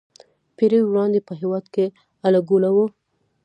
پېړۍ 0.57 0.81
وړاندې 0.85 1.19
په 1.27 1.33
هېواد 1.41 1.65
کې 1.73 1.85
اله 2.25 2.39
ګوله 2.49 2.69
وه. 2.75 2.85